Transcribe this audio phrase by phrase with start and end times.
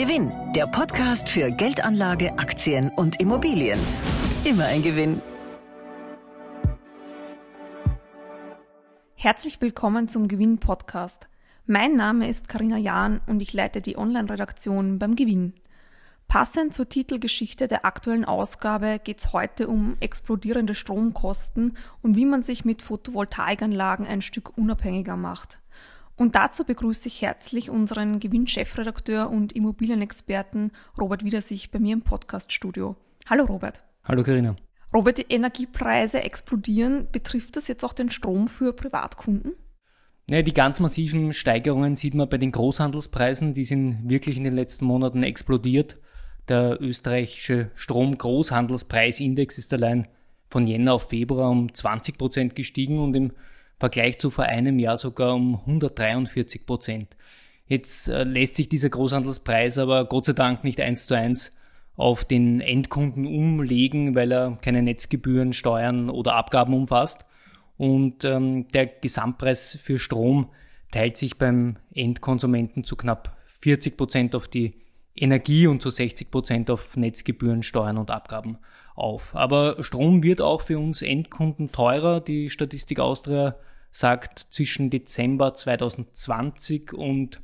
[0.00, 3.78] Gewinn, der Podcast für Geldanlage, Aktien und Immobilien.
[4.44, 5.20] Immer ein Gewinn.
[9.14, 11.28] Herzlich willkommen zum Gewinn Podcast.
[11.66, 15.52] Mein Name ist Karina Jahn und ich leite die Online-Redaktion beim Gewinn.
[16.28, 22.42] Passend zur Titelgeschichte der aktuellen Ausgabe geht es heute um explodierende Stromkosten und wie man
[22.42, 25.60] sich mit Photovoltaikanlagen ein Stück unabhängiger macht.
[26.20, 30.70] Und dazu begrüße ich herzlich unseren Gewinn-Chefredakteur und Immobilienexperten
[31.00, 32.96] Robert Wiedersich bei mir im Podcaststudio.
[33.30, 33.82] Hallo Robert.
[34.04, 34.54] Hallo Karina.
[34.92, 37.08] Robert, die Energiepreise explodieren.
[37.10, 39.54] Betrifft das jetzt auch den Strom für Privatkunden?
[40.28, 43.54] Ja, die ganz massiven Steigerungen sieht man bei den Großhandelspreisen.
[43.54, 45.96] Die sind wirklich in den letzten Monaten explodiert.
[46.50, 50.06] Der österreichische Strom-Großhandelspreisindex ist allein
[50.50, 53.32] von Jänner auf Februar um 20 Prozent gestiegen und im
[53.80, 57.16] Vergleich zu vor einem Jahr sogar um 143 Prozent.
[57.66, 61.50] Jetzt äh, lässt sich dieser Großhandelspreis aber Gott sei Dank nicht eins zu eins
[61.96, 67.24] auf den Endkunden umlegen, weil er keine Netzgebühren, Steuern oder Abgaben umfasst.
[67.78, 70.50] Und ähm, der Gesamtpreis für Strom
[70.90, 74.74] teilt sich beim Endkonsumenten zu knapp 40 Prozent auf die
[75.16, 78.58] Energie und zu 60 Prozent auf Netzgebühren, Steuern und Abgaben
[78.94, 79.34] auf.
[79.34, 82.20] Aber Strom wird auch für uns Endkunden teurer.
[82.20, 83.56] Die Statistik Austria
[83.90, 87.40] sagt zwischen Dezember 2020 und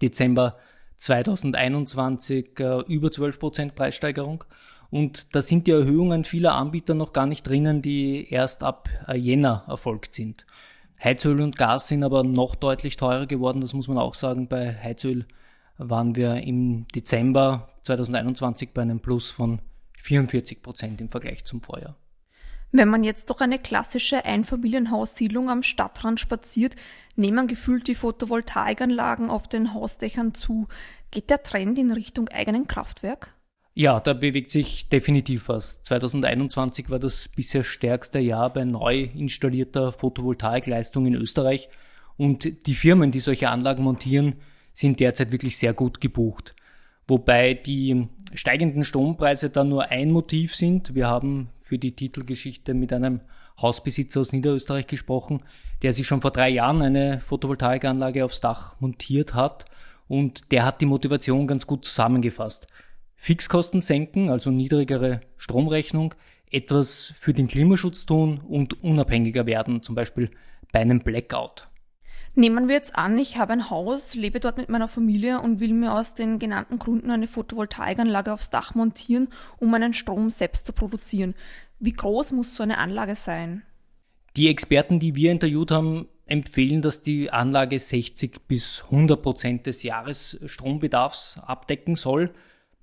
[0.00, 0.56] Dezember
[0.96, 4.44] 2021 äh, über 12 Prozent Preissteigerung.
[4.90, 9.16] Und da sind die Erhöhungen vieler Anbieter noch gar nicht drinnen, die erst ab äh,
[9.16, 10.46] Jänner erfolgt sind.
[11.02, 14.48] Heizöl und Gas sind aber noch deutlich teurer geworden, das muss man auch sagen.
[14.48, 15.26] Bei Heizöl
[15.76, 19.60] waren wir im Dezember 2021 bei einem Plus von
[19.98, 21.96] 44 Prozent im Vergleich zum Vorjahr.
[22.76, 26.74] Wenn man jetzt durch eine klassische Einfamilienhaussiedlung am Stadtrand spaziert,
[27.14, 30.66] nehmen gefühlt die Photovoltaikanlagen auf den Hausdächern zu.
[31.12, 33.32] Geht der Trend in Richtung eigenen Kraftwerk?
[33.74, 35.84] Ja, da bewegt sich definitiv was.
[35.84, 41.68] 2021 war das bisher stärkste Jahr bei neu installierter Photovoltaikleistung in Österreich
[42.16, 44.40] und die Firmen, die solche Anlagen montieren,
[44.72, 46.53] sind derzeit wirklich sehr gut gebucht.
[47.06, 50.94] Wobei die steigenden Strompreise da nur ein Motiv sind.
[50.94, 53.20] Wir haben für die Titelgeschichte mit einem
[53.60, 55.42] Hausbesitzer aus Niederösterreich gesprochen,
[55.82, 59.66] der sich schon vor drei Jahren eine Photovoltaikanlage aufs Dach montiert hat
[60.08, 62.66] und der hat die Motivation ganz gut zusammengefasst.
[63.16, 66.14] Fixkosten senken, also niedrigere Stromrechnung,
[66.50, 70.30] etwas für den Klimaschutz tun und unabhängiger werden, zum Beispiel
[70.72, 71.68] bei einem Blackout.
[72.36, 75.72] Nehmen wir jetzt an, ich habe ein Haus, lebe dort mit meiner Familie und will
[75.72, 79.28] mir aus den genannten Gründen eine Photovoltaikanlage aufs Dach montieren,
[79.58, 81.34] um meinen Strom selbst zu produzieren.
[81.78, 83.62] Wie groß muss so eine Anlage sein?
[84.36, 89.84] Die Experten, die wir interviewt haben, empfehlen, dass die Anlage 60 bis 100 Prozent des
[89.84, 92.32] Jahresstrombedarfs abdecken soll.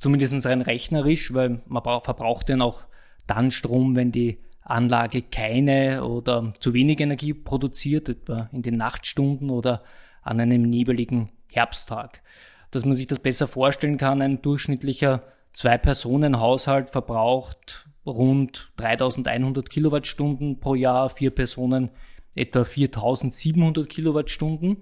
[0.00, 2.84] Zumindest rein rechnerisch, weil man verbraucht dann auch
[3.26, 9.50] dann Strom, wenn die Anlage keine oder zu wenig Energie produziert, etwa in den Nachtstunden
[9.50, 9.82] oder
[10.22, 12.22] an einem nebeligen Herbsttag.
[12.70, 15.22] Dass man sich das besser vorstellen kann, ein durchschnittlicher
[15.52, 21.90] Zwei-Personen-Haushalt verbraucht rund 3100 Kilowattstunden pro Jahr, vier Personen
[22.34, 24.78] etwa 4700 Kilowattstunden.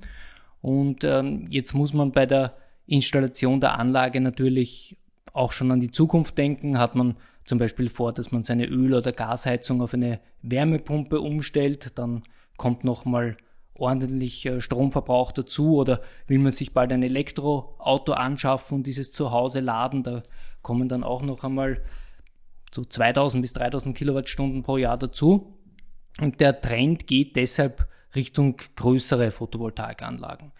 [0.63, 2.55] Und ähm, jetzt muss man bei der
[2.87, 4.97] Installation der Anlage natürlich
[5.33, 6.79] auch schon an die Zukunft denken.
[6.79, 11.99] Hat man zum Beispiel vor, dass man seine Öl- oder Gasheizung auf eine Wärmepumpe umstellt,
[11.99, 12.23] dann
[12.56, 13.37] kommt nochmal
[13.75, 19.31] ordentlich äh, Stromverbrauch dazu oder will man sich bald ein Elektroauto anschaffen und dieses zu
[19.31, 20.23] Hause laden, da
[20.62, 21.83] kommen dann auch noch einmal
[22.73, 25.57] so 2000 bis 3000 Kilowattstunden pro Jahr dazu.
[26.21, 30.53] Und der Trend geht deshalb Richtung größere Photovoltaikanlagen.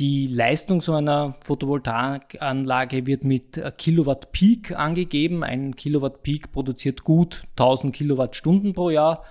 [0.00, 5.42] Die Leistung so einer Photovoltaikanlage wird mit Kilowatt Peak angegeben.
[5.42, 9.24] Ein Kilowatt Peak produziert gut 1000 Kilowattstunden pro Jahr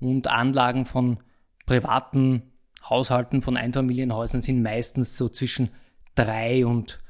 [0.00, 1.18] und Anlagen von
[1.66, 2.54] privaten
[2.88, 5.70] Haushalten, von Einfamilienhäusern sind meistens so zwischen
[6.14, 7.00] drei und,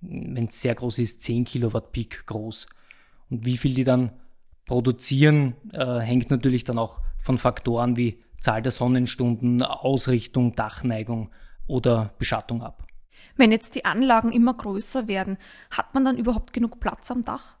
[0.00, 2.66] wenn es sehr groß ist, 10 Kilowatt Peak groß.
[3.30, 4.12] Und wie viel die dann
[4.66, 11.30] produzieren, äh, hängt natürlich dann auch von Faktoren wie Zahl der Sonnenstunden, Ausrichtung, Dachneigung
[11.68, 12.84] oder Beschattung ab.
[13.36, 15.38] Wenn jetzt die Anlagen immer größer werden,
[15.70, 17.56] hat man dann überhaupt genug Platz am Dach?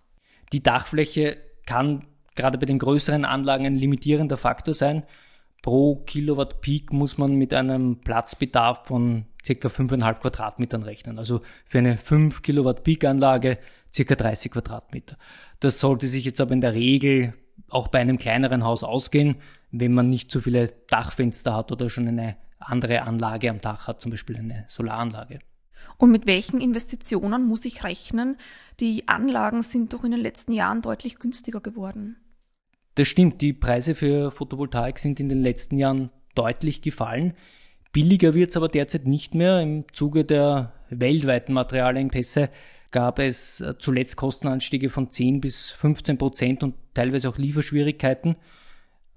[0.52, 5.04] Die Dachfläche kann gerade bei den größeren Anlagen ein limitierender Faktor sein.
[5.62, 9.68] Pro Kilowatt Peak muss man mit einem Platzbedarf von ca.
[9.68, 11.18] 5,5 Quadratmetern rechnen.
[11.18, 13.58] Also für eine 5 Kilowatt Peak Anlage
[13.94, 14.14] ca.
[14.14, 15.16] 30 Quadratmeter.
[15.60, 17.34] Das sollte sich jetzt aber in der Regel
[17.68, 19.36] auch bei einem kleineren Haus ausgehen,
[19.70, 24.00] wenn man nicht zu viele Dachfenster hat oder schon eine andere Anlage am Dach hat,
[24.00, 25.40] zum Beispiel eine Solaranlage.
[25.96, 28.36] Und mit welchen Investitionen muss ich rechnen?
[28.80, 32.16] Die Anlagen sind doch in den letzten Jahren deutlich günstiger geworden.
[32.94, 37.34] Das stimmt, die Preise für Photovoltaik sind in den letzten Jahren deutlich gefallen.
[37.92, 39.60] Billiger wird es aber derzeit nicht mehr.
[39.60, 42.50] Im Zuge der weltweiten Materialengpässe
[42.90, 48.36] gab es äh, zuletzt Kostenanstiege von 10 bis 15 Prozent und teilweise auch Lieferschwierigkeiten.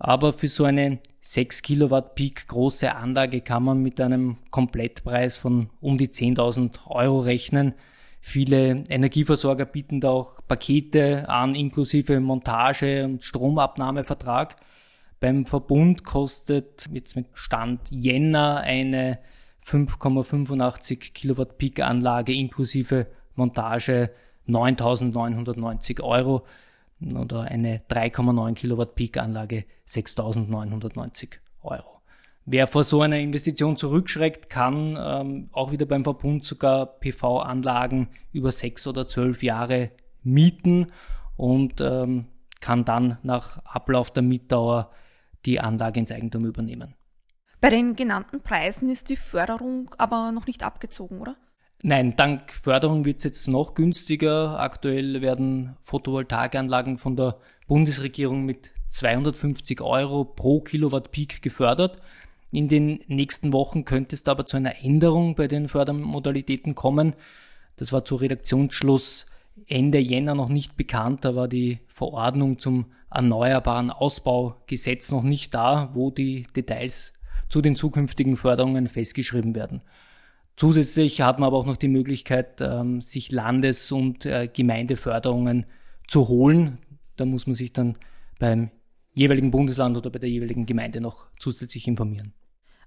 [0.03, 5.69] Aber für so eine 6 Kilowatt Peak große Anlage kann man mit einem Komplettpreis von
[5.79, 7.75] um die 10.000 Euro rechnen.
[8.19, 14.55] Viele Energieversorger bieten da auch Pakete an, inklusive Montage und Stromabnahmevertrag.
[15.19, 19.19] Beim Verbund kostet jetzt mit Stand Jänner eine
[19.63, 23.05] 5,85 Kilowatt Peak Anlage inklusive
[23.35, 24.09] Montage
[24.47, 26.43] 9.990 Euro
[27.15, 31.29] oder eine 3,9 Kilowatt Peak-Anlage 6.990
[31.63, 32.01] Euro.
[32.45, 38.51] Wer vor so einer Investition zurückschreckt, kann ähm, auch wieder beim Verbund sogar PV-Anlagen über
[38.51, 39.91] sechs oder zwölf Jahre
[40.23, 40.87] mieten
[41.37, 42.25] und ähm,
[42.59, 44.91] kann dann nach Ablauf der Mietdauer
[45.45, 46.95] die Anlage ins Eigentum übernehmen.
[47.59, 51.35] Bei den genannten Preisen ist die Förderung aber noch nicht abgezogen, oder?
[51.83, 54.59] Nein, dank Förderung wird es jetzt noch günstiger.
[54.59, 57.37] Aktuell werden Photovoltaikanlagen von der
[57.67, 61.99] Bundesregierung mit 250 Euro pro Kilowatt Peak gefördert.
[62.51, 67.15] In den nächsten Wochen könnte es aber zu einer Änderung bei den Fördermodalitäten kommen.
[67.77, 69.25] Das war zu Redaktionsschluss
[69.67, 71.25] Ende Jänner noch nicht bekannt.
[71.25, 77.13] Da war die Verordnung zum Erneuerbaren Ausbaugesetz noch nicht da, wo die Details
[77.49, 79.81] zu den zukünftigen Förderungen festgeschrieben werden.
[80.61, 85.65] Zusätzlich hat man aber auch noch die Möglichkeit, ähm, sich Landes- und äh, Gemeindeförderungen
[86.07, 86.77] zu holen.
[87.15, 87.97] Da muss man sich dann
[88.37, 88.69] beim
[89.11, 92.35] jeweiligen Bundesland oder bei der jeweiligen Gemeinde noch zusätzlich informieren.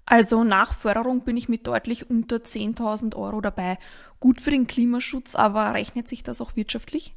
[0.06, 3.78] Also nach Förderung bin ich mit deutlich unter 10.000 Euro dabei.
[4.20, 7.16] Gut für den Klimaschutz, aber rechnet sich das auch wirtschaftlich?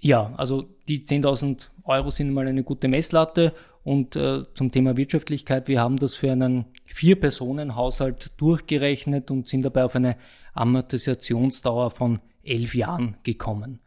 [0.00, 3.52] Ja, also die 10.000 Euro sind mal eine gute Messlatte
[3.84, 9.84] und äh, zum Thema Wirtschaftlichkeit, wir haben das für einen Vier-Personen-Haushalt durchgerechnet und sind dabei
[9.84, 10.16] auf eine
[10.54, 13.80] Amortisationsdauer von elf Jahren gekommen.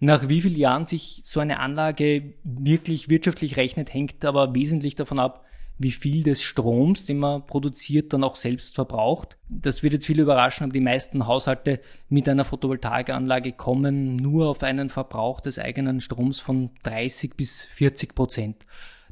[0.00, 5.18] Nach wie vielen Jahren sich so eine Anlage wirklich wirtschaftlich rechnet, hängt aber wesentlich davon
[5.18, 5.44] ab,
[5.78, 9.38] wie viel des Stroms, den man produziert, dann auch selbst verbraucht.
[9.48, 14.64] Das wird jetzt viele überraschen, aber die meisten Haushalte mit einer Photovoltaikanlage kommen nur auf
[14.64, 18.66] einen Verbrauch des eigenen Stroms von 30 bis 40 Prozent.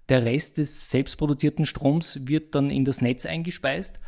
[0.08, 4.00] Der Rest des selbstproduzierten Stroms wird dann in das Netz eingespeist.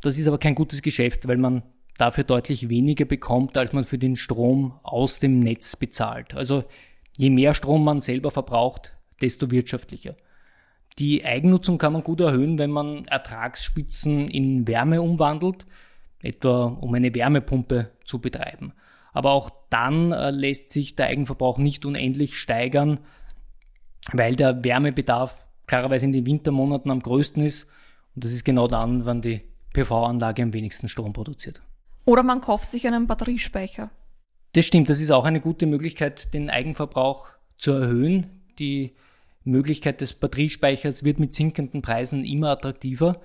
[0.00, 1.62] Das ist aber kein gutes Geschäft, weil man
[1.96, 6.34] dafür deutlich weniger bekommt, als man für den Strom aus dem Netz bezahlt.
[6.34, 6.64] Also
[7.16, 10.16] je mehr Strom man selber verbraucht, desto wirtschaftlicher.
[10.98, 15.66] Die Eigennutzung kann man gut erhöhen, wenn man Ertragsspitzen in Wärme umwandelt,
[16.20, 18.72] etwa um eine Wärmepumpe zu betreiben.
[19.12, 23.00] Aber auch dann äh, lässt sich der Eigenverbrauch nicht unendlich steigern,
[24.12, 27.64] weil der Wärmebedarf klarerweise in den Wintermonaten am größten ist.
[28.14, 31.62] Und das ist genau dann, wann die PV-Anlage am wenigsten Strom produziert.
[32.04, 33.90] Oder man kauft sich einen Batteriespeicher.
[34.52, 38.42] Das stimmt, das ist auch eine gute Möglichkeit, den Eigenverbrauch zu erhöhen.
[38.58, 38.94] Die
[39.44, 43.20] Möglichkeit des Batteriespeichers wird mit sinkenden Preisen immer attraktiver.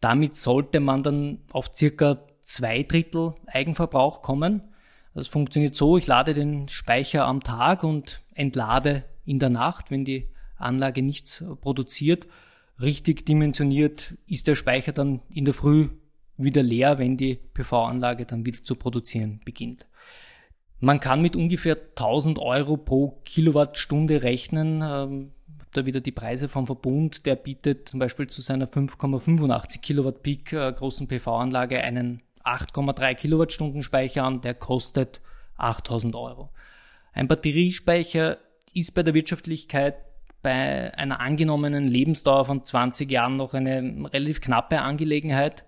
[0.00, 4.62] Damit sollte man dann auf circa zwei Drittel Eigenverbrauch kommen.
[5.14, 10.04] Das funktioniert so, ich lade den Speicher am Tag und entlade in der Nacht, wenn
[10.04, 12.26] die Anlage nichts produziert.
[12.80, 15.88] Richtig dimensioniert ist der Speicher dann in der Früh
[16.36, 19.86] wieder leer, wenn die PV-Anlage dann wieder zu produzieren beginnt.
[20.78, 25.30] Man kann mit ungefähr 1000 Euro pro Kilowattstunde rechnen.
[25.72, 27.26] Da wieder die Preise vom Verbund.
[27.26, 33.82] Der bietet zum Beispiel zu seiner 5,85 Kilowatt Peak äh, großen PV-Anlage einen 8,3 Kilowattstunden
[33.82, 34.40] Speicher an.
[34.40, 35.20] Der kostet
[35.56, 36.50] 8000 Euro.
[37.12, 38.38] Ein Batteriespeicher
[38.74, 39.96] ist bei der Wirtschaftlichkeit
[40.42, 45.64] bei einer angenommenen Lebensdauer von 20 Jahren noch eine relativ knappe Angelegenheit.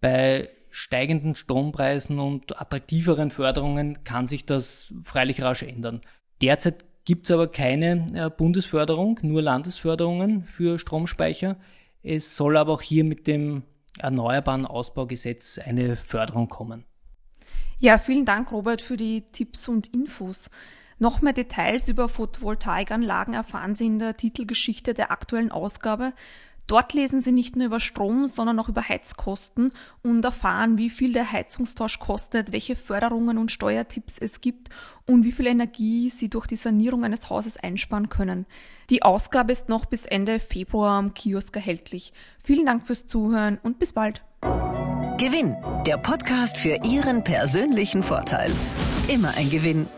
[0.00, 6.00] Bei steigenden Strompreisen und attraktiveren Förderungen kann sich das freilich rasch ändern.
[6.42, 11.56] Derzeit gibt es aber keine äh, Bundesförderung, nur Landesförderungen für Stromspeicher.
[12.02, 13.62] Es soll aber auch hier mit dem
[13.98, 16.84] Erneuerbaren Ausbaugesetz eine Förderung kommen.
[17.78, 20.50] Ja, vielen Dank, Robert, für die Tipps und Infos.
[20.98, 26.12] Noch mehr Details über Photovoltaikanlagen erfahren Sie in der Titelgeschichte der aktuellen Ausgabe.
[26.70, 29.72] Dort lesen Sie nicht nur über Strom, sondern auch über Heizkosten
[30.04, 34.68] und erfahren, wie viel der Heizungstausch kostet, welche Förderungen und Steuertipps es gibt
[35.04, 38.46] und wie viel Energie Sie durch die Sanierung eines Hauses einsparen können.
[38.88, 42.12] Die Ausgabe ist noch bis Ende Februar am Kiosk erhältlich.
[42.40, 44.22] Vielen Dank fürs Zuhören und bis bald.
[45.18, 45.56] Gewinn,
[45.88, 48.52] der Podcast für Ihren persönlichen Vorteil.
[49.08, 49.88] Immer ein Gewinn.